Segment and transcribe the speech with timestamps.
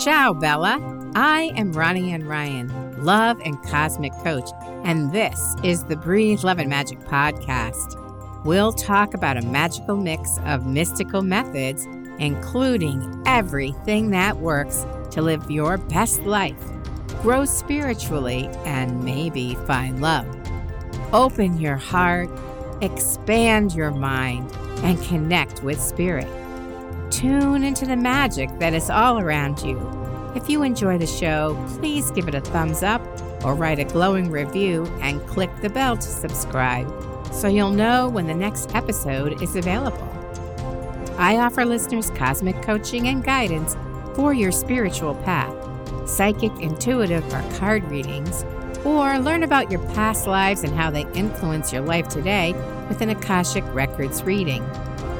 [0.00, 0.78] Ciao, Bella.
[1.14, 4.48] I am Ronnie Ann Ryan, love and cosmic coach,
[4.82, 7.98] and this is the Breathe Love and Magic podcast.
[8.42, 11.84] We'll talk about a magical mix of mystical methods,
[12.18, 16.56] including everything that works to live your best life,
[17.20, 20.26] grow spiritually, and maybe find love.
[21.12, 22.30] Open your heart,
[22.80, 24.50] expand your mind,
[24.82, 26.39] and connect with spirit.
[27.10, 29.78] Tune into the magic that is all around you.
[30.36, 33.02] If you enjoy the show, please give it a thumbs up
[33.44, 36.86] or write a glowing review and click the bell to subscribe
[37.32, 40.08] so you'll know when the next episode is available.
[41.18, 43.76] I offer listeners cosmic coaching and guidance
[44.14, 45.54] for your spiritual path,
[46.08, 48.44] psychic, intuitive, or card readings,
[48.84, 52.52] or learn about your past lives and how they influence your life today
[52.88, 54.64] with an Akashic Records reading.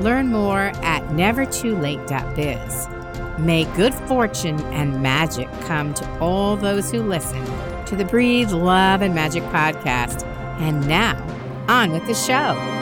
[0.01, 2.89] Learn more at nevertoolate.biz.
[3.39, 7.45] May good fortune and magic come to all those who listen
[7.87, 10.25] to the Breathe Love and Magic podcast.
[10.61, 11.17] And now,
[11.69, 12.80] on with the show.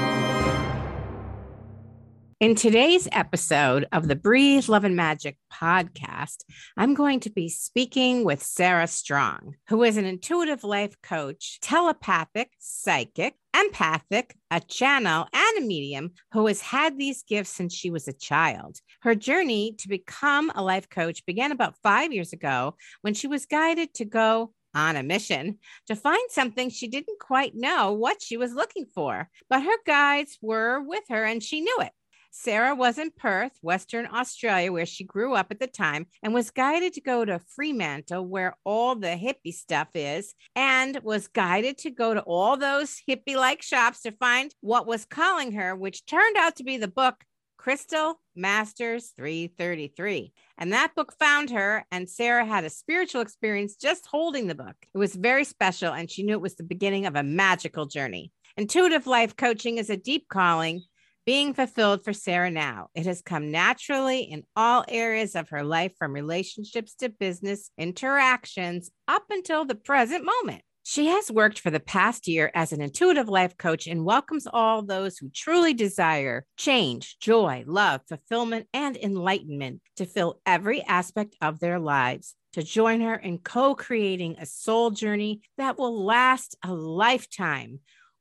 [2.40, 6.44] In today's episode of the Breathe Love and Magic podcast,
[6.76, 12.52] I'm going to be speaking with Sarah Strong, who is an intuitive life coach, telepathic,
[12.60, 18.06] psychic, empathic, a channel, and a medium who has had these gifts since she was
[18.06, 18.78] a child.
[19.00, 23.46] Her journey to become a life coach began about five years ago when she was
[23.46, 28.36] guided to go on a mission to find something she didn't quite know what she
[28.36, 29.28] was looking for.
[29.50, 31.90] But her guides were with her and she knew it.
[32.30, 36.50] Sarah was in Perth, Western Australia, where she grew up at the time, and was
[36.50, 41.90] guided to go to Fremantle, where all the hippie stuff is, and was guided to
[41.90, 46.36] go to all those hippie like shops to find what was calling her, which turned
[46.36, 47.24] out to be the book
[47.56, 50.32] Crystal Masters 333.
[50.58, 54.76] And that book found her, and Sarah had a spiritual experience just holding the book.
[54.94, 58.32] It was very special, and she knew it was the beginning of a magical journey.
[58.56, 60.82] Intuitive life coaching is a deep calling
[61.28, 62.88] being fulfilled for Sarah now.
[62.94, 68.90] It has come naturally in all areas of her life, from relationships to business interactions
[69.06, 70.62] up until the present moment.
[70.84, 74.80] She has worked for the past year as an intuitive life coach and welcomes all
[74.80, 81.60] those who truly desire change, joy, love, fulfillment, and enlightenment to fill every aspect of
[81.60, 86.72] their lives to join her in co creating a soul journey that will last a
[86.72, 87.80] lifetime.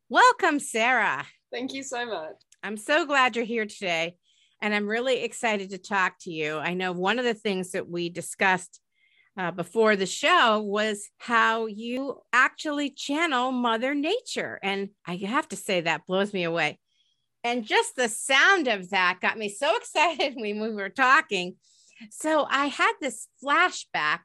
[0.09, 1.25] Welcome, Sarah.
[1.53, 2.35] Thank you so much.
[2.63, 4.15] I'm so glad you're here today.
[4.61, 6.57] And I'm really excited to talk to you.
[6.57, 8.79] I know one of the things that we discussed
[9.37, 14.59] uh, before the show was how you actually channel Mother Nature.
[14.63, 16.79] And I have to say, that blows me away.
[17.43, 21.55] And just the sound of that got me so excited when we were talking.
[22.09, 24.19] So I had this flashback,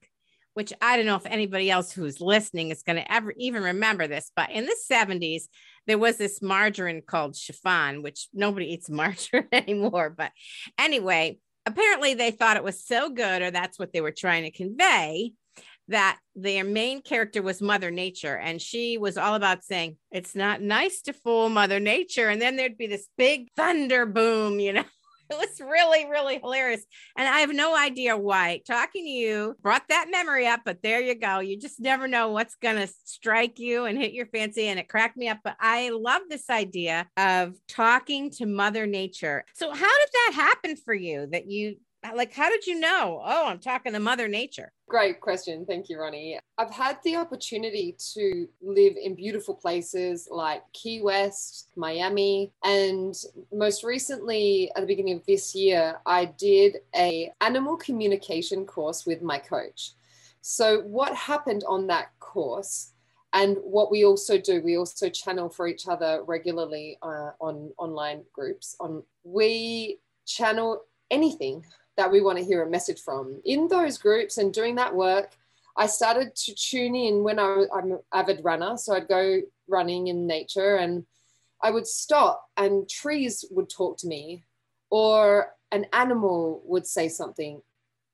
[0.55, 4.07] which I don't know if anybody else who's listening is going to ever even remember
[4.07, 5.45] this, but in the 70s,
[5.87, 10.11] there was this margarine called chiffon, which nobody eats margarine anymore.
[10.11, 10.33] But
[10.79, 14.51] anyway, apparently they thought it was so good, or that's what they were trying to
[14.51, 15.33] convey,
[15.89, 18.37] that their main character was Mother Nature.
[18.37, 22.29] And she was all about saying, it's not nice to fool Mother Nature.
[22.29, 24.85] And then there'd be this big thunder boom, you know.
[25.33, 26.85] It was really, really hilarious.
[27.17, 31.01] And I have no idea why talking to you brought that memory up, but there
[31.01, 31.41] you go.
[31.41, 34.67] You just never know what's going to strike you and hit your fancy.
[34.69, 35.39] And it cracked me up.
[35.43, 39.45] But I love this idea of talking to Mother Nature.
[39.55, 41.77] So, how did that happen for you that you
[42.15, 43.23] like how did you know?
[43.25, 44.73] Oh i'm talking to mother nature.
[44.89, 45.65] Great question.
[45.65, 46.39] Thank you ronnie.
[46.59, 53.15] I've had the opportunity to live in beautiful places like key west miami and
[53.53, 59.23] most recently at the beginning of this year i did a animal communication course with
[59.23, 59.93] my coach.
[60.41, 62.93] So what happened on that course
[63.33, 68.23] and what we also do we also channel for each other regularly uh, on online
[68.33, 71.65] groups on we channel anything
[71.97, 73.41] that we want to hear a message from.
[73.45, 75.31] In those groups and doing that work,
[75.77, 78.77] I started to tune in when I, I'm an avid runner.
[78.77, 81.05] So I'd go running in nature and
[81.63, 84.45] I would stop and trees would talk to me,
[84.91, 87.63] or an animal would say something,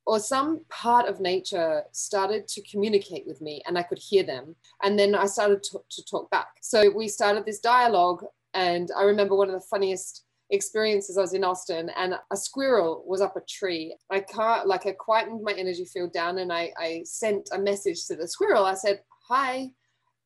[0.06, 4.54] or some part of nature started to communicate with me and I could hear them.
[4.82, 6.48] And then I started to, to talk back.
[6.60, 8.24] So we started this dialogue.
[8.54, 13.04] And I remember one of the funniest experiences I was in Austin and a squirrel
[13.06, 13.94] was up a tree.
[14.10, 18.06] I can't like I quietened my energy field down and I, I sent a message
[18.06, 18.64] to the squirrel.
[18.64, 19.68] I said, Hi,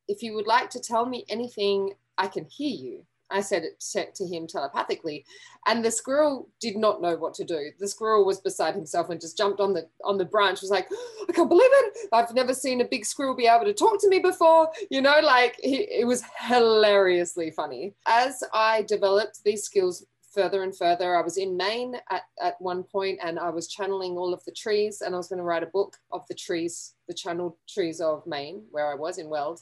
[0.09, 3.07] if you would like to tell me anything, I can hear you.
[3.33, 5.25] I said it to him telepathically,
[5.67, 7.71] and the squirrel did not know what to do.
[7.81, 10.61] The squirrel was beside himself and just jumped on the on the branch.
[10.61, 10.89] Was like,
[11.29, 12.09] I can't believe it!
[12.13, 14.71] I've never seen a big squirrel be able to talk to me before.
[14.91, 17.95] You know, like he, it was hilariously funny.
[18.07, 21.17] As I developed these skills further and further.
[21.17, 24.53] I was in Maine at, at one point and I was channeling all of the
[24.53, 28.01] trees and I was going to write a book of the trees, the channeled trees
[28.01, 29.61] of Maine, where I was in Weld.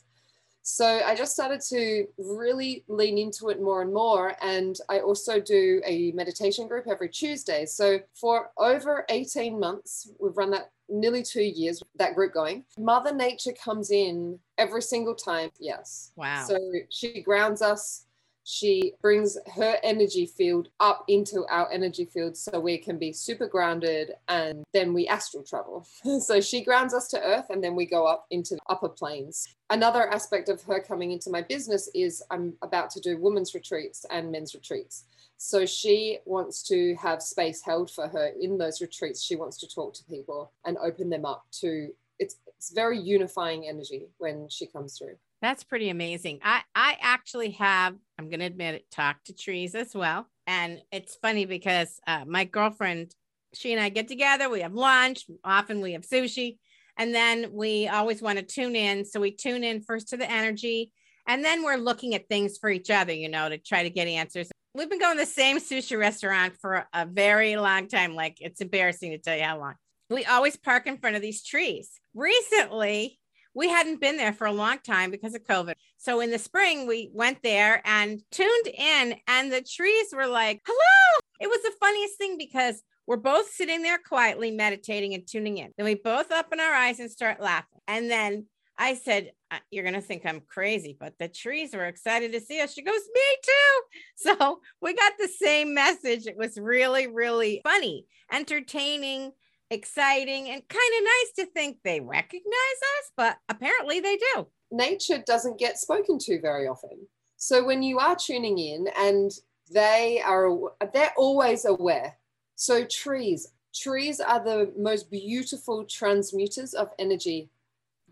[0.62, 4.36] So I just started to really lean into it more and more.
[4.42, 7.64] And I also do a meditation group every Tuesday.
[7.64, 12.64] So for over 18 months, we've run that nearly two years, that group going.
[12.78, 15.50] Mother Nature comes in every single time.
[15.58, 16.12] Yes.
[16.16, 16.44] Wow.
[16.46, 16.58] So
[16.90, 18.06] she grounds us
[18.44, 23.46] she brings her energy field up into our energy field so we can be super
[23.46, 25.86] grounded and then we astral travel.
[26.20, 29.46] so she grounds us to earth and then we go up into upper planes.
[29.68, 34.04] Another aspect of her coming into my business is I'm about to do women's retreats
[34.10, 35.04] and men's retreats.
[35.36, 39.22] So she wants to have space held for her in those retreats.
[39.22, 41.88] She wants to talk to people and open them up to
[42.18, 45.16] it's it's very unifying energy when she comes through.
[45.42, 46.40] That's pretty amazing.
[46.42, 50.26] I I actually have, I'm going to admit it, talked to trees as well.
[50.46, 53.14] And it's funny because uh, my girlfriend,
[53.54, 56.58] she and I get together, we have lunch, often we have sushi,
[56.98, 59.04] and then we always want to tune in.
[59.04, 60.92] So we tune in first to the energy,
[61.26, 64.08] and then we're looking at things for each other, you know, to try to get
[64.08, 64.50] answers.
[64.74, 68.14] We've been going to the same sushi restaurant for a very long time.
[68.14, 69.74] Like it's embarrassing to tell you how long.
[70.10, 71.92] We always park in front of these trees.
[72.14, 73.19] Recently,
[73.54, 75.74] we hadn't been there for a long time because of COVID.
[75.96, 80.62] So in the spring, we went there and tuned in, and the trees were like,
[80.66, 81.20] hello.
[81.40, 85.72] It was the funniest thing because we're both sitting there quietly meditating and tuning in.
[85.76, 87.80] Then we both open our eyes and start laughing.
[87.88, 88.46] And then
[88.78, 92.40] I said, uh, You're going to think I'm crazy, but the trees were excited to
[92.40, 92.72] see us.
[92.72, 93.80] She goes, Me too.
[94.38, 96.26] So we got the same message.
[96.26, 99.32] It was really, really funny, entertaining,
[99.70, 104.46] exciting and kind of nice to think they recognize us, but apparently they do.
[104.70, 107.06] Nature doesn't get spoken to very often.
[107.36, 109.30] So when you are tuning in and
[109.72, 110.50] they are
[110.92, 112.16] they're always aware.
[112.56, 117.50] So trees, trees are the most beautiful transmuters of energy.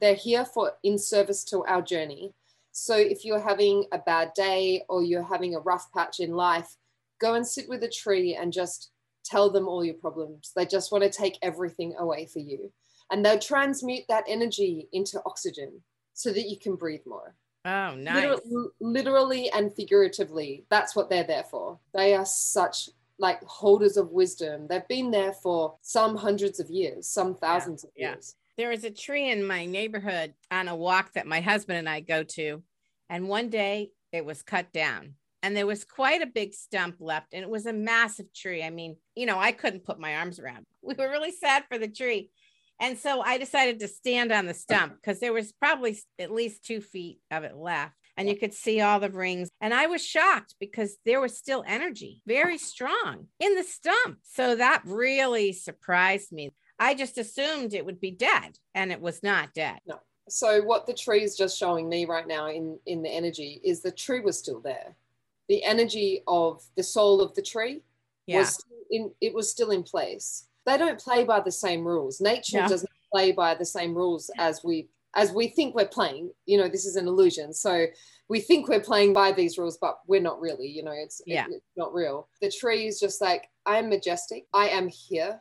[0.00, 2.32] They're here for in service to our journey.
[2.72, 6.76] So if you're having a bad day or you're having a rough patch in life,
[7.20, 8.90] go and sit with a tree and just
[9.28, 10.52] tell them all your problems.
[10.54, 12.72] They just want to take everything away for you.
[13.10, 15.82] And they'll transmute that energy into oxygen
[16.14, 17.34] so that you can breathe more.
[17.64, 18.24] Oh, nice.
[18.24, 21.78] Literally, literally and figuratively, that's what they're there for.
[21.94, 24.66] They are such like holders of wisdom.
[24.68, 28.34] They've been there for some hundreds of years, some thousands yeah, of years.
[28.56, 32.00] There is a tree in my neighborhood on a walk that my husband and I
[32.00, 32.62] go to.
[33.08, 37.32] And one day it was cut down and there was quite a big stump left
[37.32, 38.62] and it was a massive tree.
[38.62, 40.64] I mean you know i couldn't put my arms around.
[40.82, 42.30] We were really sad for the tree.
[42.80, 46.64] And so i decided to stand on the stump because there was probably at least
[46.64, 49.48] two feet of it left and you could see all the rings.
[49.60, 52.58] And i was shocked because there was still energy very oh.
[52.58, 54.18] strong in the stump.
[54.22, 56.50] So that really surprised me.
[56.78, 59.78] I just assumed it would be dead and it was not dead.
[59.86, 59.98] No.
[60.28, 63.82] So what the tree is just showing me right now in in the energy is
[63.82, 64.96] the tree was still there
[65.48, 67.82] the energy of the soul of the tree
[68.26, 68.38] yeah.
[68.38, 70.46] was in it was still in place.
[70.66, 72.20] They don't play by the same rules.
[72.20, 72.68] Nature yeah.
[72.68, 76.30] doesn't play by the same rules as we as we think we're playing.
[76.46, 77.52] You know this is an illusion.
[77.52, 77.86] So
[78.28, 81.46] we think we're playing by these rules but we're not really you know it's, yeah.
[81.46, 82.28] It, it's not real.
[82.42, 84.46] The tree is just like i am majestic.
[84.52, 85.40] I am here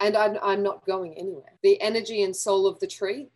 [0.00, 1.58] and I'm, I'm not going anywhere.
[1.62, 3.30] The energy and soul of the tree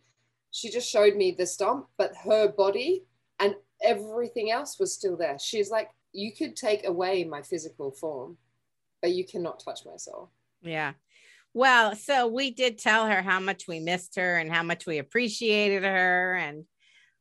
[0.51, 3.03] she just showed me the stump but her body
[3.39, 5.37] and everything else was still there.
[5.39, 8.37] She's like you could take away my physical form,
[9.01, 10.29] but you cannot touch my soul.
[10.61, 10.93] Yeah.
[11.53, 14.97] Well, so we did tell her how much we missed her and how much we
[14.97, 16.65] appreciated her and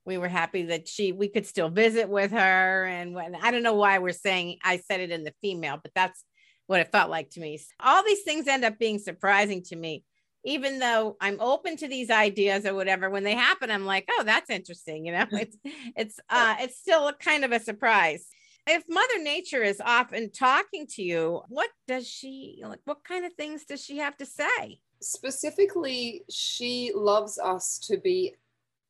[0.05, 3.63] we were happy that she we could still visit with her and when I don't
[3.63, 6.25] know why we're saying I said it in the female, but that's
[6.67, 7.61] what it felt like to me.
[7.79, 10.05] All these things end up being surprising to me.
[10.45, 14.25] Even though I'm open to these ideas or whatever, when they happen, I'm like, oh,
[14.25, 15.07] that's interesting.
[15.07, 15.57] You know, it's
[15.97, 18.27] it's uh it's still kind of a surprise
[18.67, 23.33] if mother nature is often talking to you what does she like what kind of
[23.35, 24.81] things does she have to say?
[25.01, 28.35] Specifically she loves us to be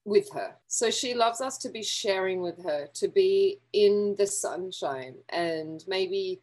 [0.04, 0.54] with her.
[0.66, 5.82] So she loves us to be sharing with her to be in the sunshine and
[5.86, 6.42] maybe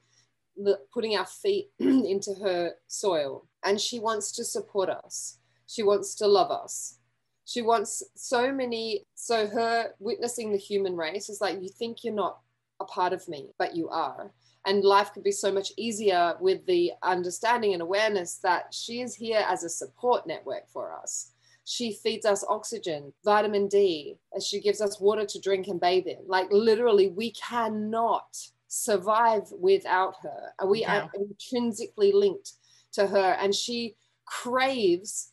[0.93, 3.45] putting our feet into her soil.
[3.63, 5.39] And she wants to support us.
[5.67, 6.99] She wants to love us.
[7.45, 12.13] She wants so many so her witnessing the human race is like you think you're
[12.13, 12.39] not
[12.79, 14.31] a part of me, but you are.
[14.65, 19.15] And life could be so much easier with the understanding and awareness that she is
[19.15, 21.31] here as a support network for us.
[21.65, 26.07] She feeds us oxygen, vitamin D, as she gives us water to drink and bathe
[26.07, 26.17] in.
[26.25, 28.35] Like literally, we cannot
[28.67, 30.53] survive without her.
[30.65, 31.03] We yeah.
[31.03, 32.53] are intrinsically linked
[32.93, 33.95] to her, and she
[34.25, 35.31] craves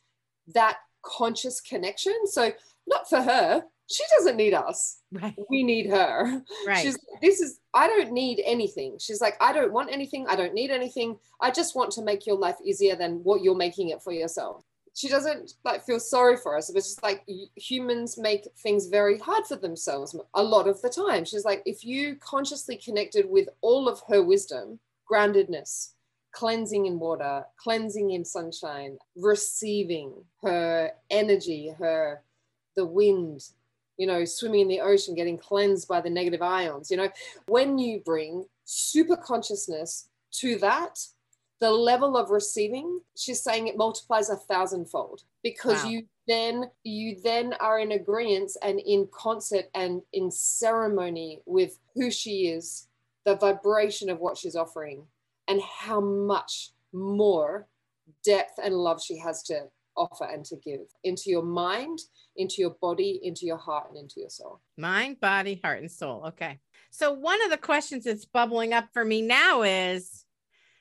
[0.55, 2.27] that conscious connection.
[2.27, 2.53] So,
[2.87, 4.99] not for her, she doesn't need us.
[5.13, 5.35] Right.
[5.49, 6.43] We need her.
[6.67, 6.83] Right.
[6.83, 8.99] She's this is I don't need anything.
[8.99, 10.27] She's like, I don't want anything.
[10.29, 11.19] I don't need anything.
[11.41, 14.65] I just want to make your life easier than what you're making it for yourself.
[14.95, 16.71] She doesn't like feel sorry for us.
[16.71, 21.25] It's just like humans make things very hard for themselves a lot of the time.
[21.25, 25.91] She's like, if you consciously connected with all of her wisdom, groundedness,
[26.33, 30.13] cleansing in water, cleansing in sunshine, receiving
[30.43, 32.23] her energy, her
[32.75, 33.43] the wind,
[33.97, 36.91] you know, swimming in the ocean, getting cleansed by the negative ions.
[36.91, 37.09] You know,
[37.47, 40.99] when you bring super consciousness to that,
[41.61, 45.91] the level of receiving, she's saying it multiplies a thousandfold because wow.
[45.91, 52.11] you then you then are in agreement and in concert and in ceremony with who
[52.11, 52.89] she is,
[53.25, 55.07] the vibration of what she's offering,
[55.49, 57.69] and how much more
[58.25, 61.99] depth and love she has to offer and to give into your mind,
[62.37, 64.61] into your body, into your heart, and into your soul.
[64.77, 66.25] Mind, body, heart, and soul.
[66.29, 66.59] Okay.
[66.91, 70.25] So, one of the questions that's bubbling up for me now is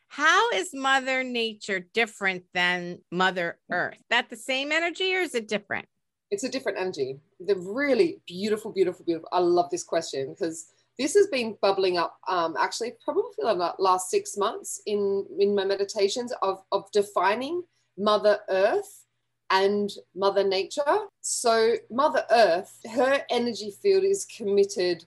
[0.07, 3.97] how is Mother Nature different than Mother Earth?
[4.09, 5.87] That the same energy or is it different?
[6.31, 7.19] It's a different energy.
[7.39, 9.29] The really beautiful, beautiful, beautiful.
[9.31, 10.67] I love this question because
[10.97, 15.55] this has been bubbling up um, actually probably for the last six months in in
[15.55, 17.63] my meditations of of defining
[17.97, 19.04] mother earth
[19.49, 21.07] and Mother Nature.
[21.21, 25.05] So, Mother Earth, her energy field is committed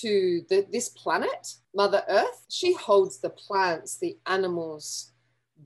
[0.00, 2.44] to the, this planet, Mother Earth.
[2.48, 5.12] She holds the plants, the animals,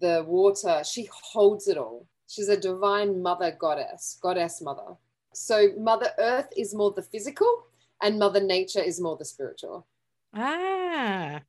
[0.01, 0.83] the water.
[0.85, 2.07] She holds it all.
[2.27, 4.97] She's a divine mother goddess, goddess mother.
[5.33, 7.67] So, Mother Earth is more the physical,
[8.03, 9.87] and Mother Nature is more the spiritual.
[10.35, 11.41] Ah.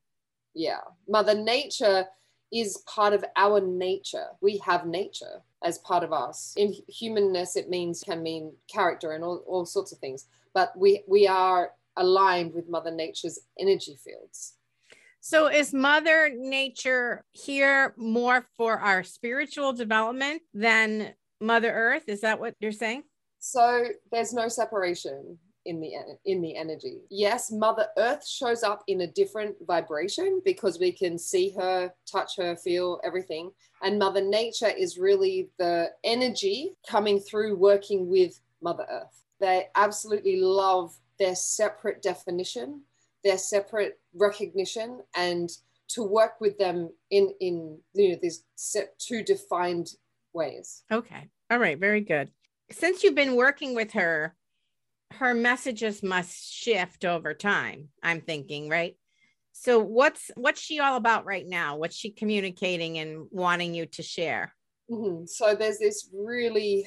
[0.54, 0.80] Yeah.
[1.08, 2.06] Mother Nature
[2.52, 4.26] is part of our nature.
[4.40, 6.54] We have nature as part of us.
[6.56, 10.26] In humanness, it means can mean character and all, all sorts of things.
[10.54, 14.54] But we we are aligned with Mother Nature's energy fields.
[15.20, 22.04] So is Mother Nature here more for our spiritual development than Mother Earth?
[22.08, 23.04] Is that what you're saying?
[23.38, 25.92] So there's no separation in the
[26.24, 27.00] in the energy.
[27.10, 32.36] Yes, Mother Earth shows up in a different vibration because we can see her, touch
[32.36, 33.50] her, feel everything.
[33.82, 39.24] And Mother Nature is really the energy coming through working with Mother Earth.
[39.40, 42.82] They absolutely love their separate definition,
[43.24, 45.50] their separate recognition, and
[45.88, 48.44] to work with them in in you know these
[48.98, 49.94] two defined
[50.32, 50.84] ways.
[50.90, 51.28] Okay.
[51.50, 51.78] All right.
[51.78, 52.30] Very good.
[52.70, 54.34] Since you've been working with her
[55.18, 58.96] her messages must shift over time i'm thinking right?
[59.52, 61.76] So what's what's she all about right now?
[61.76, 64.54] What's she communicating and wanting you to share?
[64.90, 65.26] Mm-hmm.
[65.26, 66.84] so there's this really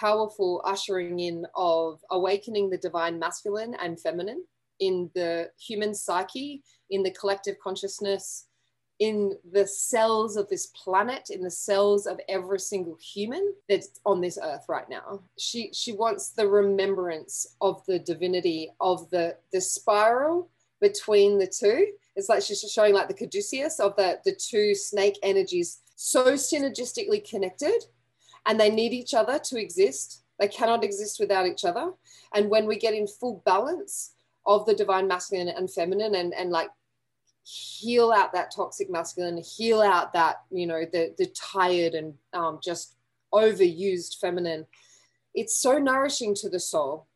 [0.00, 4.44] powerful ushering in of awakening the divine masculine and feminine
[4.78, 8.46] in the human psyche in the collective consciousness
[9.02, 14.20] in the cells of this planet, in the cells of every single human that's on
[14.20, 15.20] this earth right now.
[15.36, 21.88] She she wants the remembrance of the divinity of the the spiral between the two.
[22.14, 27.28] It's like she's showing like the caduceus of the the two snake energies so synergistically
[27.28, 27.84] connected,
[28.46, 30.22] and they need each other to exist.
[30.38, 31.92] They cannot exist without each other.
[32.34, 34.14] And when we get in full balance
[34.46, 36.70] of the divine masculine and feminine and, and like
[37.44, 42.60] heal out that toxic masculine, heal out that, you know, the, the tired and um,
[42.62, 42.96] just
[43.32, 44.66] overused feminine.
[45.34, 47.08] It's so nourishing to the soul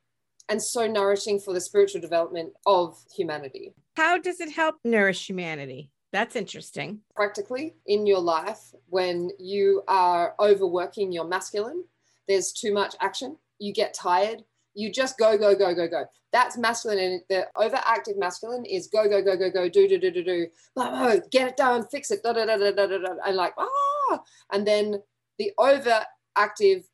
[0.49, 3.75] and so nourishing for the spiritual development of humanity.
[3.97, 5.91] How does it help nourish humanity?
[6.13, 7.01] That's interesting.
[7.15, 11.85] Practically in your life, when you are overworking your masculine,
[12.29, 14.43] there's too much action, you get tired,
[14.77, 16.05] you just go, go, go, go, go.
[16.33, 16.99] That's masculine.
[16.99, 20.47] And the overactive masculine is go, go, go, go, go, do, do, do, do, do,
[20.75, 23.37] blah, blah, get it done, fix it, da, da, da, da, da, da, da, and
[23.37, 24.21] like, ah.
[24.53, 25.03] And then
[25.39, 26.85] the overactive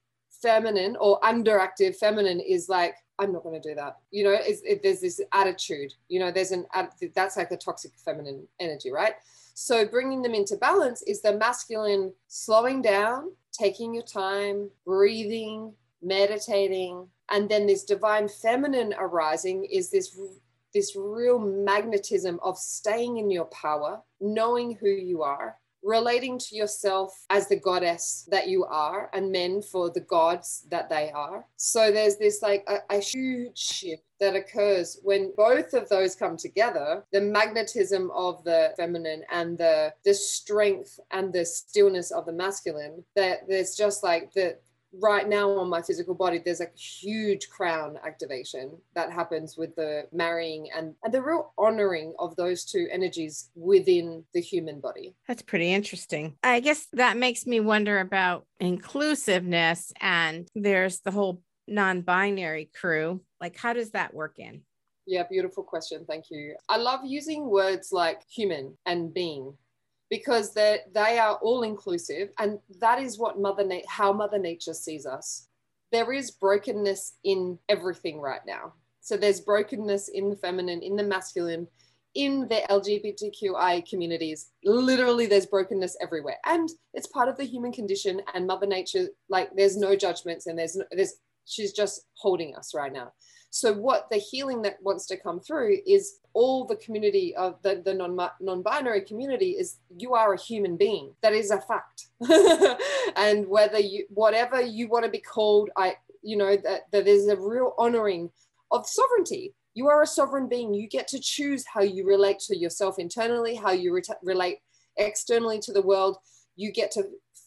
[0.40, 3.96] feminine or underactive feminine is like, I'm not going to do that.
[4.10, 6.66] You know, it's, it, there's this attitude, you know, there's an,
[7.14, 9.14] that's like the toxic feminine energy, right?
[9.54, 17.08] So bringing them into balance is the masculine slowing down, taking your time, breathing, meditating,
[17.30, 20.16] and then this divine feminine arising is this
[20.74, 27.12] this real magnetism of staying in your power, knowing who you are, relating to yourself
[27.30, 31.44] as the goddess that you are and men for the gods that they are.
[31.56, 36.36] So there's this like a, a, huge shift that occurs when both of those come
[36.36, 42.32] together, the magnetism of the feminine and the the strength and the stillness of the
[42.32, 44.56] masculine, that there's just like the
[45.00, 50.06] right now on my physical body there's a huge crown activation that happens with the
[50.12, 55.14] marrying and, and the real honoring of those two energies within the human body.
[55.26, 56.36] That's pretty interesting.
[56.42, 63.22] I guess that makes me wonder about inclusiveness and there's the whole non-binary crew.
[63.40, 64.62] Like how does that work in?
[65.06, 66.04] Yeah beautiful question.
[66.06, 66.54] Thank you.
[66.68, 69.54] I love using words like human and being
[70.12, 74.74] because they they are all inclusive and that is what mother Na- how mother nature
[74.74, 75.48] sees us.
[75.90, 78.74] There is brokenness in everything right now.
[79.00, 81.66] So there's brokenness in the feminine in the masculine
[82.14, 84.50] in the lgbtqi communities.
[84.64, 86.36] Literally there's brokenness everywhere.
[86.44, 90.58] And it's part of the human condition and mother nature like there's no judgments and
[90.58, 91.14] there's no, there's
[91.46, 93.12] she's just holding us right now
[93.54, 97.82] so what the healing that wants to come through is all the community of the,
[97.84, 101.12] the non, non-binary community is you are a human being.
[101.22, 102.06] That is a fact.
[103.16, 107.26] and whether you whatever you want to be called, I you know that, that there's
[107.26, 108.30] a real honoring
[108.70, 109.52] of sovereignty.
[109.74, 110.72] You are a sovereign being.
[110.72, 114.60] You get to choose how you relate to yourself internally, how you re- relate
[114.96, 116.16] externally to the world.
[116.56, 117.04] You get to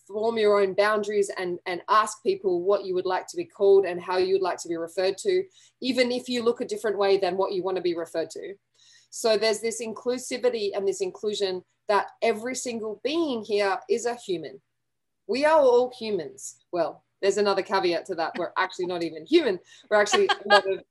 [0.08, 3.86] form your own boundaries and, and ask people what you would like to be called
[3.86, 5.44] and how you would like to be referred to,
[5.82, 8.56] even if you look a different way than what you want to be referred to.
[9.10, 14.62] So there's this inclusivity and this inclusion that every single being here is a human.
[15.28, 16.58] We are all humans.
[16.72, 18.34] Well, there's another caveat to that.
[18.38, 19.58] We're actually not even human.
[19.90, 20.30] We're actually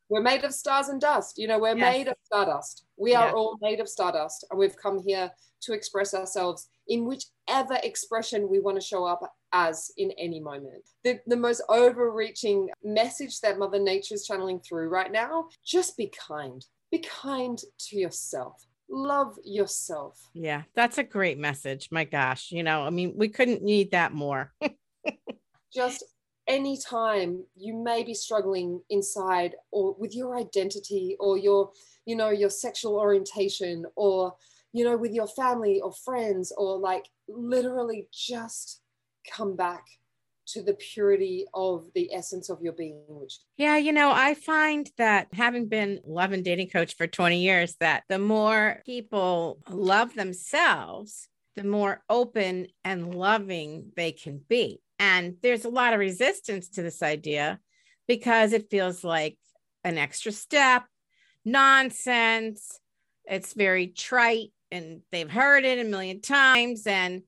[0.09, 1.39] we're made of stars and dust.
[1.39, 1.93] You know, we're yes.
[1.93, 2.87] made of stardust.
[2.97, 7.79] We are all made of stardust, and we've come here to express ourselves in whichever
[7.85, 9.21] expression we want to show up
[9.53, 10.83] as in any moment.
[11.05, 16.13] The, the most overreaching message that Mother Nature is channeling through right now just be
[16.29, 16.67] kind.
[16.91, 18.67] Be kind to yourself.
[18.91, 20.29] Love yourself.
[20.35, 21.91] Yeah, that's a great message.
[21.93, 24.53] My gosh, you know, I mean, we couldn't need that more.
[25.73, 26.05] just
[26.47, 31.71] anytime you may be struggling inside or with your identity or your
[32.07, 34.35] you know your sexual orientation or
[34.75, 38.83] you know, with your family or friends, or like literally just
[39.33, 39.85] come back
[40.47, 44.91] to the purity of the essence of your being which yeah you know i find
[44.99, 50.13] that having been love and dating coach for 20 years that the more people love
[50.13, 56.71] themselves the more open and loving they can be and there's a lot of resistance
[56.71, 57.61] to this idea
[58.09, 59.37] because it feels like
[59.85, 60.85] an extra step
[61.45, 62.81] nonsense.
[63.27, 67.21] It's very trite and they've heard it a million times and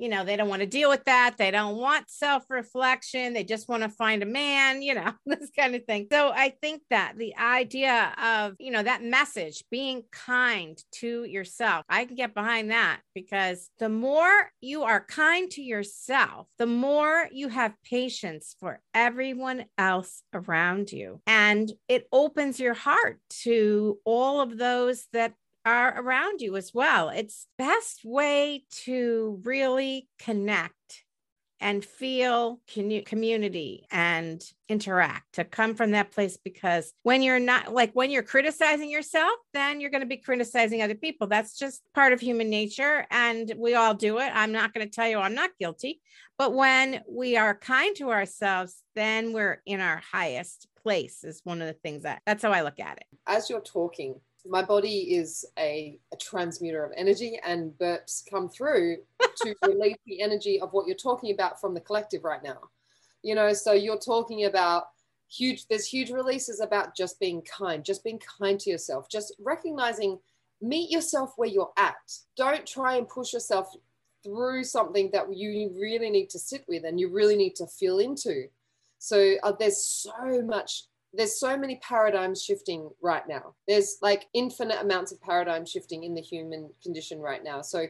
[0.00, 3.68] you know they don't want to deal with that they don't want self-reflection they just
[3.68, 6.06] want to find a man you know this kind of thing.
[6.10, 11.84] So i think that the idea of you know that message being kind to yourself
[11.88, 17.28] i can get behind that because the more you are kind to yourself the more
[17.30, 21.20] you have patience for everyone else around you.
[21.26, 25.34] And it opens your heart to all of those that
[25.64, 27.10] are around you as well.
[27.10, 31.04] It's best way to really connect
[31.60, 37.92] and feel community and interact to come from that place because when you're not like
[37.92, 41.26] when you're criticizing yourself then you're going to be criticizing other people.
[41.26, 44.30] That's just part of human nature and we all do it.
[44.34, 46.00] I'm not going to tell you i'm not guilty
[46.38, 51.60] but when we are kind to ourselves then we're in our highest place is one
[51.60, 53.04] of the things that that's how i look at it.
[53.26, 54.14] As you're talking
[54.46, 58.98] my body is a, a, transmuter of energy and burps come through
[59.42, 62.58] to release the energy of what you're talking about from the collective right now.
[63.22, 64.84] You know so you're talking about
[65.28, 70.18] huge there's huge releases about just being kind just being kind to yourself just recognizing
[70.60, 71.94] meet yourself where you're at.
[72.36, 73.74] Don't try and push yourself
[74.22, 77.98] through something that you really need to sit with and you really need to feel
[77.98, 78.46] into.
[78.98, 83.54] So uh, there's so much there's so many paradigms shifting right now.
[83.66, 87.62] There's like infinite amounts of paradigm shifting in the human condition right now.
[87.62, 87.86] So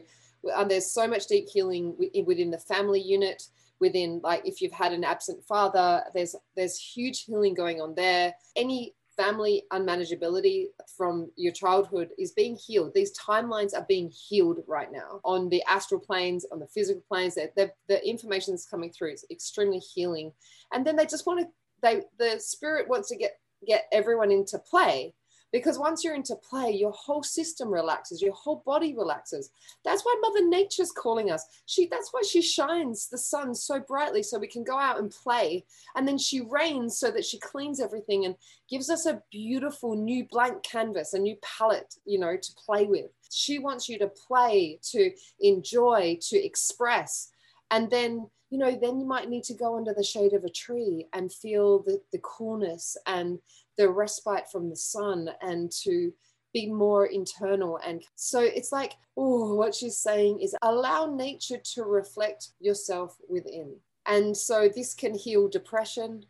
[0.53, 3.43] uh, there's so much deep healing within the family unit,
[3.79, 8.33] within like if you've had an absent father, there's there's huge healing going on there.
[8.55, 12.93] Any family unmanageability from your childhood is being healed.
[12.93, 17.35] These timelines are being healed right now on the astral planes, on the physical planes.
[17.35, 20.31] The, the information that's coming through is extremely healing.
[20.73, 21.47] And then they just want to
[21.81, 25.13] they the spirit wants to get get everyone into play.
[25.51, 29.51] Because once you're into play your whole system relaxes your whole body relaxes.
[29.83, 31.45] That's why mother nature's calling us.
[31.65, 35.11] She that's why she shines the sun so brightly so we can go out and
[35.11, 35.65] play.
[35.95, 38.35] And then she rains so that she cleans everything and
[38.69, 43.07] gives us a beautiful new blank canvas a new palette you know to play with.
[43.29, 47.29] She wants you to play to enjoy to express.
[47.71, 50.49] And then you know then you might need to go under the shade of a
[50.49, 53.39] tree and feel the, the coolness and
[53.77, 56.13] the respite from the sun and to
[56.53, 57.79] be more internal.
[57.85, 63.75] And so it's like, oh, what she's saying is allow nature to reflect yourself within.
[64.05, 66.25] And so this can heal depression,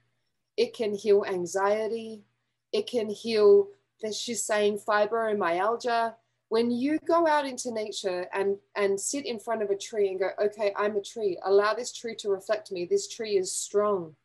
[0.57, 2.23] it can heal anxiety,
[2.71, 3.69] it can heal,
[4.03, 6.15] as she's saying, fibromyalgia.
[6.51, 10.19] When you go out into nature and, and sit in front of a tree and
[10.19, 12.83] go, okay, I'm a tree, allow this tree to reflect me.
[12.83, 14.17] This tree is strong.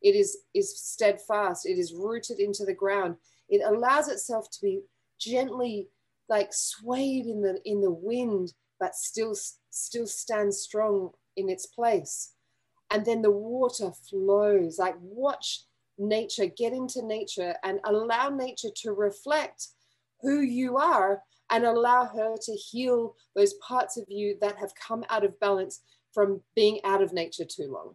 [0.00, 1.66] It is is steadfast.
[1.66, 3.16] It is rooted into the ground.
[3.48, 4.82] It allows itself to be
[5.18, 5.88] gently
[6.28, 9.34] like swayed in the in the wind but still
[9.70, 12.34] still stands strong in its place.
[12.92, 14.78] And then the water flows.
[14.78, 15.64] Like watch
[15.98, 19.66] nature get into nature and allow nature to reflect
[20.20, 25.04] who you are and allow her to heal those parts of you that have come
[25.10, 27.94] out of balance from being out of nature too long.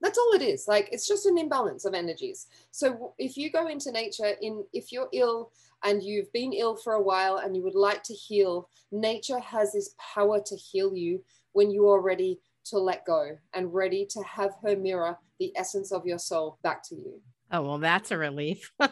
[0.00, 0.66] That's all it is.
[0.68, 2.48] Like it's just an imbalance of energies.
[2.70, 5.52] So if you go into nature in if you're ill
[5.84, 9.72] and you've been ill for a while and you would like to heal nature has
[9.72, 14.22] this power to heal you when you are ready to let go and ready to
[14.22, 17.20] have her mirror the essence of your soul back to you
[17.54, 18.72] Oh, well, that's a relief.
[18.80, 18.88] so eh,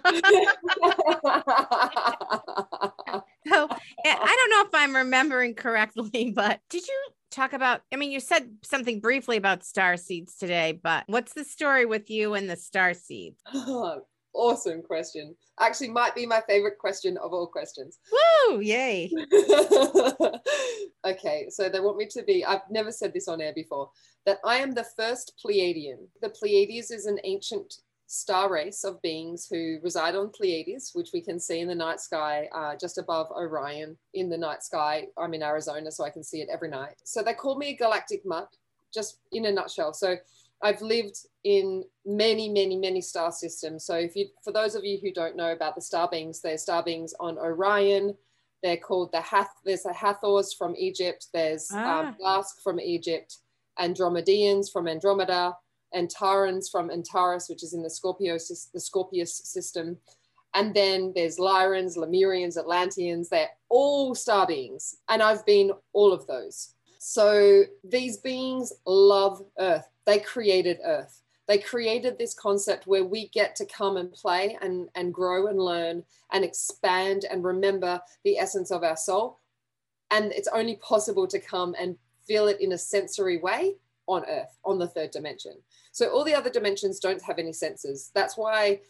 [3.49, 7.81] I don't know if I'm remembering correctly, but did you talk about?
[7.91, 12.11] I mean, you said something briefly about star seeds today, but what's the story with
[12.11, 13.41] you and the star seeds?
[14.35, 15.35] awesome question.
[15.59, 17.99] Actually, might be my favorite question of all questions.
[18.13, 18.61] Woo!
[18.61, 19.11] Yay.
[21.07, 23.91] okay, so they want me to be, I've never said this on air before,
[24.27, 26.07] that I am the first Pleiadian.
[26.21, 27.75] The Pleiades is an ancient
[28.13, 32.01] star race of beings who reside on Pleiades, which we can see in the night
[32.01, 35.07] sky uh, just above Orion in the night sky.
[35.17, 36.97] I'm in Arizona, so I can see it every night.
[37.05, 38.49] So they call me a galactic mutt,
[38.93, 39.93] just in a nutshell.
[39.93, 40.17] So
[40.61, 43.85] I've lived in many, many, many star systems.
[43.85, 46.59] So if you, for those of you who don't know about the star beings, they're
[46.59, 48.17] star beings on Orion.
[48.65, 49.53] They're called the Hath.
[49.65, 51.29] There's the Hathors from Egypt.
[51.33, 52.39] There's um, ah.
[52.39, 53.37] um, from Egypt.
[53.79, 55.55] Andromedians from Andromeda.
[55.95, 59.99] Antarans from Antares, which is in the Scorpio, the Scorpius system.
[60.55, 63.29] And then there's Lyrans, Lemurians, Atlanteans.
[63.29, 64.97] They're all star beings.
[65.09, 66.75] And I've been all of those.
[66.99, 69.89] So these beings love Earth.
[70.07, 71.23] They created Earth.
[71.47, 75.59] They created this concept where we get to come and play and, and grow and
[75.59, 79.39] learn and expand and remember the essence of our soul.
[80.11, 83.77] And it's only possible to come and feel it in a sensory way
[84.11, 85.53] on Earth, on the third dimension.
[85.93, 88.11] So all the other dimensions don't have any senses.
[88.15, 88.81] That's why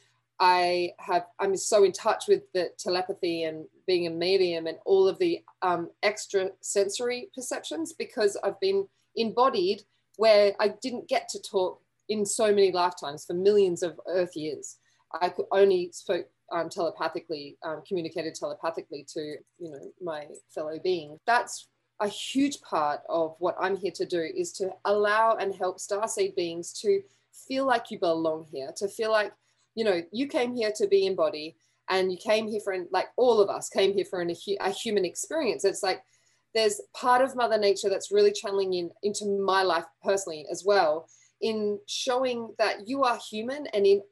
[0.40, 5.06] I have I'm so in touch with the telepathy and being a medium and all
[5.06, 9.82] of the um, extra sensory perceptions because I've been embodied
[10.16, 14.78] where I didn't get to talk in so many lifetimes for millions of Earth years.
[15.20, 21.18] I could only spoke um, telepathically, um, communicated telepathically to you know my fellow being.
[21.26, 21.68] That's
[22.00, 26.34] a huge part of what I'm here to do is to allow and help starseed
[26.34, 27.02] beings to
[27.46, 29.32] feel like you belong here, to feel like,
[29.74, 31.56] you know, you came here to be in body
[31.90, 35.04] and you came here for, like all of us came here for an, a human
[35.04, 35.64] experience.
[35.64, 36.02] It's like
[36.54, 41.08] there's part of Mother Nature that's really channeling in into my life personally as well
[41.40, 44.02] in showing that you are human and in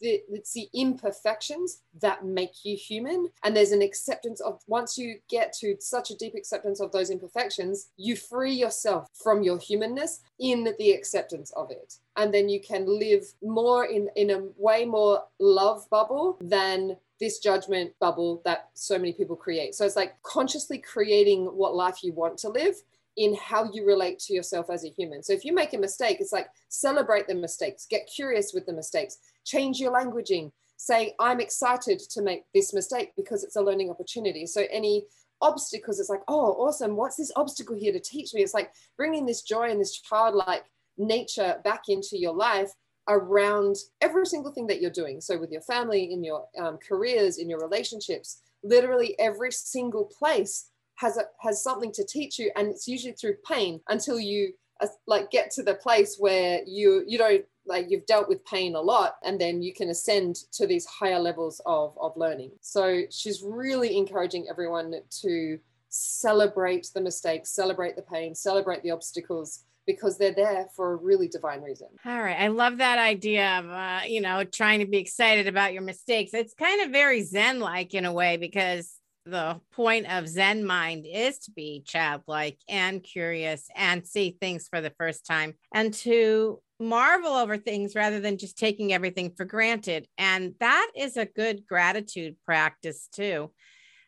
[0.00, 3.28] the, it's the imperfections that make you human.
[3.42, 7.10] And there's an acceptance of once you get to such a deep acceptance of those
[7.10, 11.94] imperfections, you free yourself from your humanness in the acceptance of it.
[12.16, 17.38] And then you can live more in, in a way more love bubble than this
[17.38, 19.74] judgment bubble that so many people create.
[19.74, 22.74] So it's like consciously creating what life you want to live
[23.16, 25.22] in how you relate to yourself as a human.
[25.22, 28.72] So if you make a mistake, it's like celebrate the mistakes, get curious with the
[28.72, 33.90] mistakes, change your languaging, say, I'm excited to make this mistake because it's a learning
[33.90, 34.46] opportunity.
[34.46, 35.04] So any
[35.40, 36.96] obstacles, it's like, oh, awesome.
[36.96, 38.42] What's this obstacle here to teach me?
[38.42, 40.64] It's like bringing this joy and this childlike
[40.96, 42.70] nature back into your life
[43.08, 45.20] around every single thing that you're doing.
[45.20, 50.70] So with your family, in your um, careers, in your relationships, literally every single place
[50.96, 54.86] has a, has something to teach you and it's usually through pain until you uh,
[55.06, 58.80] like get to the place where you you don't like you've dealt with pain a
[58.80, 63.42] lot and then you can ascend to these higher levels of, of learning so she's
[63.42, 70.34] really encouraging everyone to celebrate the mistakes celebrate the pain celebrate the obstacles because they're
[70.34, 71.88] there for a really divine reason.
[72.04, 72.40] All right.
[72.40, 76.32] I love that idea of, uh, you know, trying to be excited about your mistakes.
[76.32, 78.94] It's kind of very Zen like in a way because
[79.26, 84.80] the point of Zen mind is to be childlike and curious and see things for
[84.80, 90.06] the first time and to marvel over things rather than just taking everything for granted.
[90.18, 93.50] And that is a good gratitude practice too.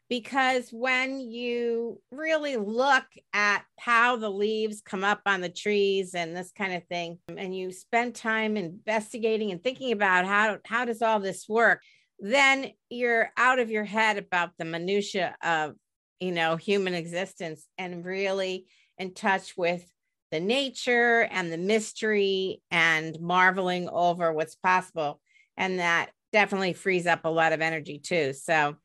[0.09, 6.37] Because when you really look at how the leaves come up on the trees and
[6.37, 11.03] this kind of thing, and you spend time investigating and thinking about how, how does
[11.03, 11.83] all this work,
[12.19, 15.75] then you're out of your head about the minutia of
[16.21, 18.67] you know human existence and really
[18.99, 19.85] in touch with
[20.33, 25.21] the nature and the mystery and marveling over what's possible.
[25.57, 28.33] And that definitely frees up a lot of energy too.
[28.33, 28.77] So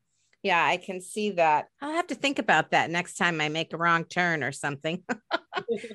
[0.42, 1.66] yeah i can see that.
[1.80, 5.02] I'll have to think about that next time i make a wrong turn or something.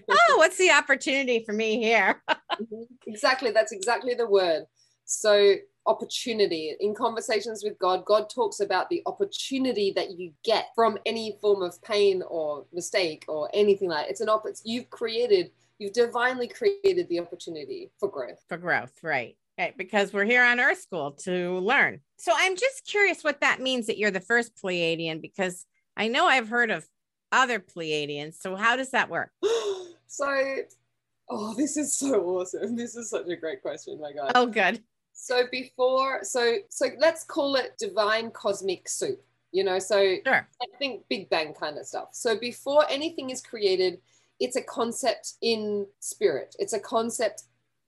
[0.10, 2.22] Oh what's the opportunity for me here?
[2.60, 2.84] Mm-hmm.
[3.06, 3.52] exactly.
[3.52, 4.64] That's exactly the word.
[5.06, 6.76] So opportunity.
[6.80, 11.64] In conversations with God, God talks about the opportunity that you get from any form
[11.64, 14.12] of pain or mistake or anything like that.
[14.12, 18.44] It's an opportunity you've created, you've divinely created the opportunity for growth.
[18.48, 19.36] For growth, right.
[19.60, 22.02] Right, because we're here on Earth School to learn.
[22.18, 26.28] So I'm just curious what that means that you're the first Pleiadian, because I know
[26.28, 26.88] I've heard of
[27.32, 28.36] other Pleiadians.
[28.36, 29.32] So how does that work?
[30.08, 30.58] so,
[31.30, 32.76] oh, this is so awesome.
[32.76, 34.34] This is such a great question, my God.
[34.36, 34.84] Oh, good.
[35.20, 39.20] So before, so so let's call it divine cosmic soup.
[39.52, 40.48] You know, so sure.
[40.62, 42.10] I think Big Bang kind of stuff.
[42.12, 44.00] So before anything is created,
[44.40, 46.56] it's a concept in spirit.
[46.60, 47.44] It's a concept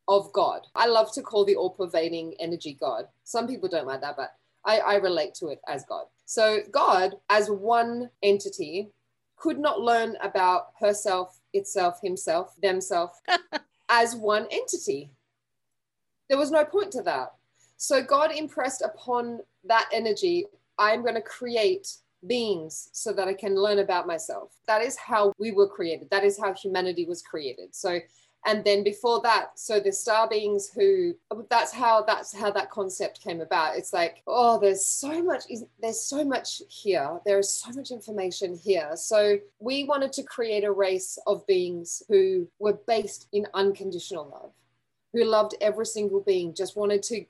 [0.08, 0.62] of God.
[0.74, 3.06] I love to call the all-pervading energy God.
[3.24, 4.34] Some people don't like that, but
[4.66, 6.06] I, I relate to it as God.
[6.26, 8.90] So God, as one entity,
[9.36, 13.22] could not learn about herself, itself, himself, themself
[13.90, 15.12] as one entity
[16.30, 17.34] there was no point to that.
[17.78, 20.46] So God impressed upon that energy,
[20.78, 21.92] I'm going to create
[22.28, 24.52] beings so that I can learn about myself.
[24.68, 26.10] That is how we were created.
[26.12, 27.74] That is how humanity was created.
[27.74, 28.00] So
[28.46, 31.14] and then before that so the star beings who
[31.50, 35.44] that's how that's how that concept came about it's like oh there's so much
[35.82, 40.64] there's so much here there is so much information here so we wanted to create
[40.64, 44.52] a race of beings who were based in unconditional love
[45.14, 47.26] who loved every single being, just wanted to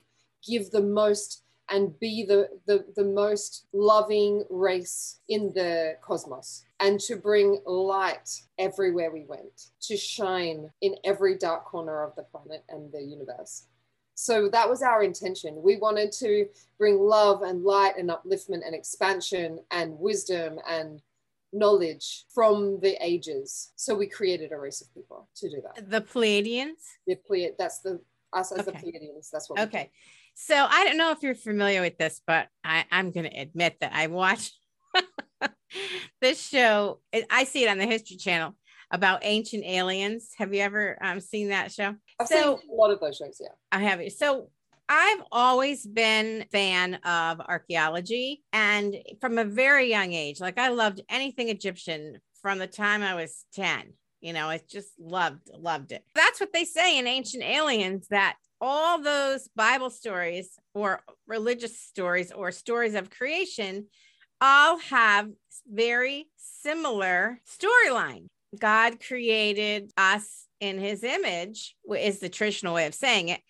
[0.46, 6.98] give the most and be the, the, the most loving race in the cosmos and
[6.98, 12.64] to bring light everywhere we went, to shine in every dark corner of the planet
[12.68, 13.66] and the universe.
[14.14, 15.62] So that was our intention.
[15.62, 21.00] We wanted to bring love and light and upliftment and expansion and wisdom and
[21.52, 23.72] knowledge from the ages.
[23.76, 25.90] So we created a race of people to do that.
[25.90, 26.82] The Pleiadians?
[27.06, 28.00] The Pleiad, that's the
[28.32, 28.70] us as okay.
[28.70, 29.30] the Pleiadians.
[29.32, 29.90] That's what Okay.
[30.34, 33.92] So I don't know if you're familiar with this, but I, I'm gonna admit that
[33.92, 34.54] I watched
[36.20, 37.00] this show.
[37.30, 38.54] I see it on the History Channel
[38.90, 40.30] about ancient aliens.
[40.38, 41.94] Have you ever um, seen that show?
[42.18, 43.48] I've so, seen a lot of those shows, yeah.
[43.70, 44.00] I have.
[44.12, 44.50] So
[44.92, 51.00] I've always been fan of archaeology and from a very young age, like I loved
[51.08, 53.92] anything Egyptian from the time I was 10.
[54.20, 56.02] You know, I just loved, loved it.
[56.16, 62.32] That's what they say in Ancient Aliens that all those Bible stories or religious stories
[62.32, 63.86] or stories of creation
[64.40, 65.28] all have
[65.72, 68.26] very similar storyline.
[68.58, 73.40] God created us in his image, is the traditional way of saying it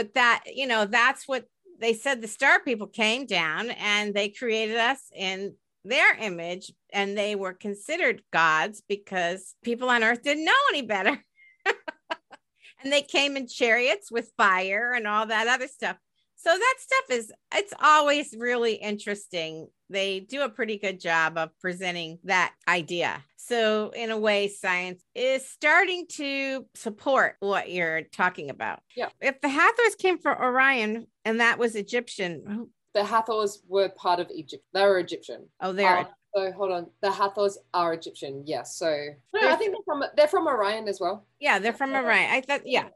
[0.00, 1.44] but that you know that's what
[1.78, 7.18] they said the star people came down and they created us in their image and
[7.18, 11.22] they were considered gods because people on earth didn't know any better.
[12.82, 15.98] And they came in chariots with fire and all that other stuff.
[16.36, 21.50] So that stuff is it's always really interesting they do a pretty good job of
[21.60, 28.48] presenting that idea so, in a way, science is starting to support what you're talking
[28.48, 28.78] about.
[28.94, 29.08] Yeah.
[29.20, 34.30] If the Hathors came from Orion and that was Egyptian, the Hathors were part of
[34.32, 34.62] Egypt.
[34.72, 35.48] They were Egyptian.
[35.60, 35.98] Oh, they're.
[35.98, 38.44] Uh, so hold on, the Hathors are Egyptian.
[38.46, 38.76] Yes.
[38.76, 38.86] So
[39.34, 41.26] no, I think they're from they're from Orion as well.
[41.40, 42.30] Yeah, they're from Orion.
[42.30, 42.60] I thought.
[42.66, 42.86] Yeah.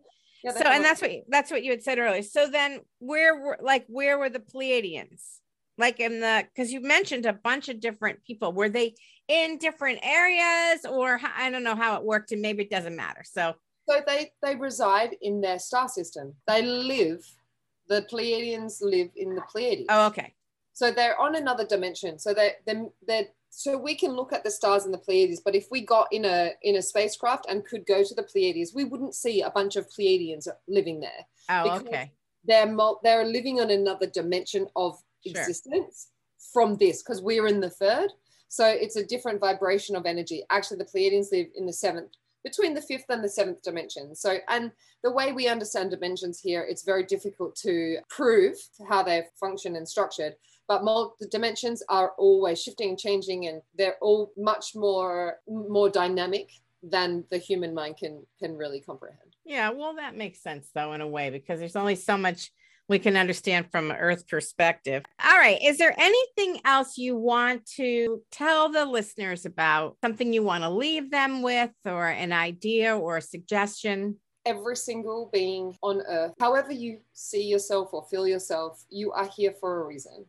[0.45, 2.23] yeah so and that's what that's what you had said earlier.
[2.23, 5.41] So then, where were like where were the Pleiadians?
[5.77, 8.53] Like in the because you mentioned a bunch of different people.
[8.53, 8.95] Were they
[9.29, 13.23] in different areas or I don't know how it worked and maybe it doesn't matter.
[13.25, 13.55] So
[13.89, 16.35] So they they reside in their star system.
[16.47, 17.25] They live.
[17.89, 19.87] The Pleiadians live in the Pleiades.
[19.91, 20.35] Oh, okay.
[20.73, 22.19] So they're on another dimension.
[22.19, 25.55] So they're, they're, they're so we can look at the stars in the Pleiades, but
[25.55, 28.85] if we got in a in a spacecraft and could go to the Pleiades, we
[28.85, 31.27] wouldn't see a bunch of Pleiadians living there.
[31.49, 32.11] Oh, okay.
[32.45, 35.41] They're they're living on another dimension of Sure.
[35.41, 36.09] existence
[36.53, 38.11] from this because we're in the third.
[38.49, 40.45] So it's a different vibration of energy.
[40.51, 42.13] Actually, the Pleiadians live in the seventh,
[42.45, 44.15] between the fifth and the seventh dimension.
[44.15, 44.71] So, and
[45.03, 48.57] the way we understand dimensions here, it's very difficult to prove
[48.89, 50.35] how they function and structured.
[50.69, 55.91] But mul- the dimensions are always shifting and changing, and they're all much more more
[55.91, 56.51] dynamic
[56.83, 59.37] than the human mind can can really comprehend.
[59.45, 62.51] Yeah, well, that makes sense though, in a way, because there's only so much
[62.89, 65.05] we can understand from an Earth perspective.
[65.23, 65.59] All right.
[65.63, 69.97] Is there anything else you want to tell the listeners about?
[70.03, 74.17] Something you want to leave them with, or an idea or a suggestion?
[74.47, 79.55] every single being on earth, however you see yourself or feel yourself, you are here
[79.59, 80.27] for a reason.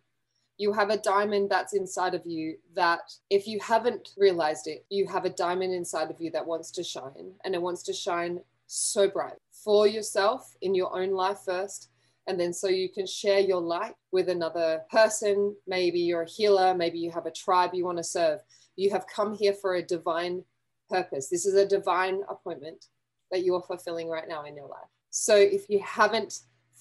[0.58, 5.06] You have a diamond that's inside of you that, if you haven't realized it, you
[5.08, 8.40] have a diamond inside of you that wants to shine and it wants to shine
[8.68, 11.90] so bright for yourself in your own life first.
[12.28, 15.56] And then so you can share your light with another person.
[15.68, 18.40] Maybe you're a healer, maybe you have a tribe you want to serve.
[18.76, 20.44] You have come here for a divine
[20.90, 21.30] purpose.
[21.30, 22.86] This is a divine appointment
[23.32, 24.90] that you are fulfilling right now in your life.
[25.10, 26.40] So if you haven't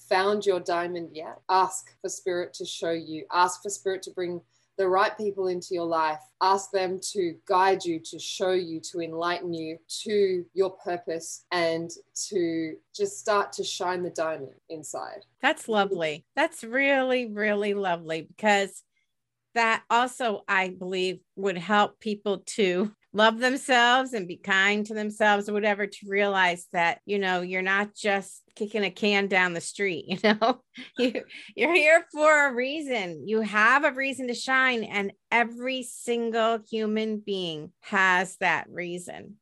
[0.09, 4.41] found your diamond yet, ask for spirit to show you, ask for spirit to bring
[4.77, 8.99] the right people into your life, ask them to guide you, to show you, to
[8.99, 11.91] enlighten you to your purpose and
[12.29, 15.25] to just start to shine the diamond inside.
[15.41, 16.25] That's lovely.
[16.35, 18.83] That's really, really lovely because
[19.53, 25.47] that also, I believe, would help people to love themselves and be kind to themselves
[25.47, 29.61] or whatever to realize that, you know, you're not just kicking a can down the
[29.61, 30.61] street, you know,
[30.97, 31.23] you,
[31.55, 33.25] you're here for a reason.
[33.25, 39.35] You have a reason to shine, and every single human being has that reason.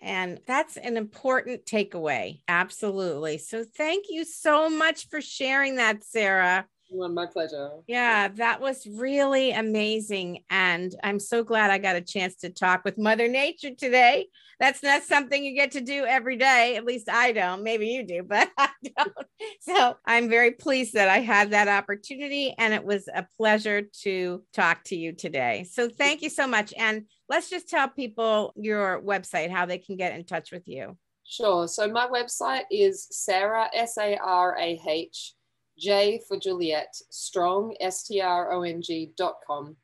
[0.00, 2.42] And that's an important takeaway.
[2.48, 3.38] Absolutely.
[3.38, 6.66] So, thank you so much for sharing that, Sarah.
[6.90, 7.70] My pleasure.
[7.86, 10.44] Yeah, that was really amazing.
[10.50, 14.28] And I'm so glad I got a chance to talk with Mother Nature today.
[14.60, 16.76] That's not something you get to do every day.
[16.76, 17.62] At least I don't.
[17.62, 19.12] Maybe you do, but I don't.
[19.60, 22.54] So I'm very pleased that I had that opportunity.
[22.58, 25.66] And it was a pleasure to talk to you today.
[25.70, 26.72] So thank you so much.
[26.76, 30.96] And let's just tell people your website, how they can get in touch with you.
[31.26, 31.66] Sure.
[31.66, 35.32] So my website is Sarah, S A R A H,
[35.78, 39.76] J for Juliet, strong, S T R O N G dot com.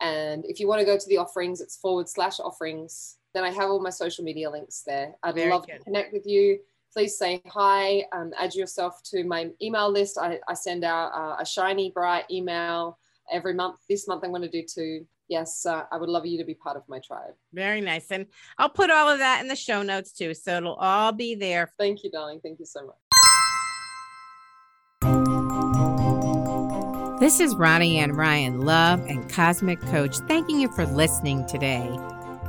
[0.00, 3.16] And if you want to go to the offerings, it's forward slash offerings.
[3.34, 5.14] Then I have all my social media links there.
[5.22, 5.78] I'd Very love good.
[5.78, 6.60] to connect with you.
[6.92, 10.18] Please say hi, um, add yourself to my email list.
[10.18, 12.98] I, I send out uh, a shiny, bright email
[13.30, 13.76] every month.
[13.88, 15.06] This month I'm going to do two.
[15.28, 17.34] Yes, uh, I would love you to be part of my tribe.
[17.52, 18.10] Very nice.
[18.10, 20.32] And I'll put all of that in the show notes too.
[20.32, 22.40] So it'll all be there Thank you, darling.
[22.42, 22.96] Thank you so much.
[27.20, 31.90] This is Ronnie Ann Ryan, Love and Cosmic Coach, thanking you for listening today.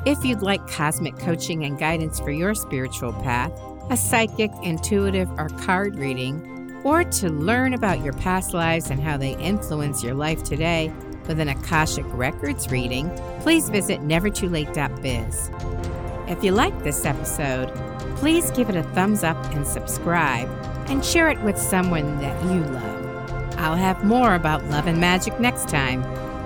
[0.06, 3.52] If you'd like cosmic coaching and guidance for your spiritual path,
[3.90, 9.18] a psychic, intuitive, or card reading, or to learn about your past lives and how
[9.18, 10.94] they influence your life today
[11.28, 15.50] with an Akashic Records reading, please visit nevertoolate.biz.
[16.28, 17.74] If you like this episode,
[18.18, 20.48] please give it a thumbs up and subscribe,
[20.90, 22.99] and share it with someone that you love.
[23.60, 26.02] I'll have more about love and magic next time.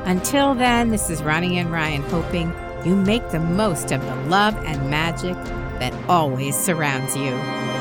[0.08, 2.52] Until then, this is Ronnie Ann Ryan hoping
[2.84, 5.36] you make the most of the love and magic
[5.80, 7.73] that always surrounds you.